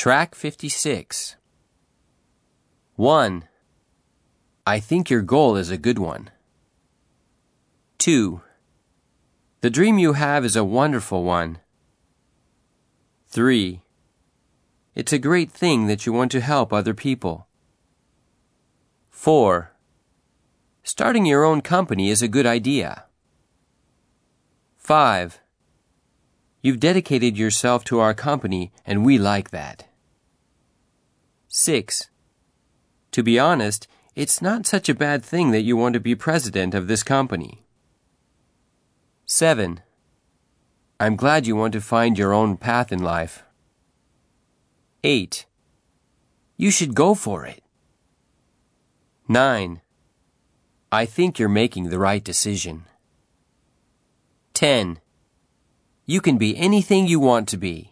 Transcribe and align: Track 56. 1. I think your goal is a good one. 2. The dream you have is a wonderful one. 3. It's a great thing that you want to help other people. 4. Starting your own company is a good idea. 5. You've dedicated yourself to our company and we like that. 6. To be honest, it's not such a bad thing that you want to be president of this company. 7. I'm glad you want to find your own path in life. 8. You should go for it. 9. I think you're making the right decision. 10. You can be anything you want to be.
Track 0.00 0.34
56. 0.34 1.36
1. 2.96 3.44
I 4.66 4.80
think 4.80 5.10
your 5.10 5.20
goal 5.20 5.56
is 5.56 5.68
a 5.68 5.76
good 5.76 5.98
one. 5.98 6.30
2. 7.98 8.40
The 9.60 9.68
dream 9.68 9.98
you 9.98 10.14
have 10.14 10.42
is 10.42 10.56
a 10.56 10.64
wonderful 10.64 11.22
one. 11.22 11.58
3. 13.28 13.82
It's 14.94 15.12
a 15.12 15.18
great 15.18 15.50
thing 15.50 15.86
that 15.88 16.06
you 16.06 16.14
want 16.14 16.32
to 16.32 16.40
help 16.40 16.72
other 16.72 16.94
people. 16.94 17.46
4. 19.10 19.70
Starting 20.82 21.26
your 21.26 21.44
own 21.44 21.60
company 21.60 22.08
is 22.08 22.22
a 22.22 22.26
good 22.36 22.46
idea. 22.46 23.04
5. 24.78 25.40
You've 26.62 26.80
dedicated 26.80 27.36
yourself 27.36 27.84
to 27.84 28.00
our 28.00 28.14
company 28.14 28.72
and 28.86 29.04
we 29.04 29.18
like 29.18 29.50
that. 29.50 29.84
6. 31.52 32.08
To 33.10 33.24
be 33.24 33.36
honest, 33.36 33.88
it's 34.14 34.40
not 34.40 34.66
such 34.66 34.88
a 34.88 34.94
bad 34.94 35.24
thing 35.24 35.50
that 35.50 35.62
you 35.62 35.76
want 35.76 35.94
to 35.94 36.00
be 36.00 36.14
president 36.14 36.76
of 36.76 36.86
this 36.86 37.02
company. 37.02 37.64
7. 39.26 39.80
I'm 41.00 41.16
glad 41.16 41.48
you 41.48 41.56
want 41.56 41.72
to 41.72 41.80
find 41.80 42.16
your 42.16 42.32
own 42.32 42.56
path 42.56 42.92
in 42.92 43.02
life. 43.02 43.42
8. 45.02 45.44
You 46.56 46.70
should 46.70 46.94
go 46.94 47.16
for 47.16 47.44
it. 47.44 47.64
9. 49.26 49.80
I 50.92 51.04
think 51.04 51.40
you're 51.40 51.48
making 51.48 51.88
the 51.88 51.98
right 51.98 52.22
decision. 52.22 52.84
10. 54.54 55.00
You 56.06 56.20
can 56.20 56.38
be 56.38 56.56
anything 56.56 57.08
you 57.08 57.18
want 57.18 57.48
to 57.48 57.56
be. 57.56 57.89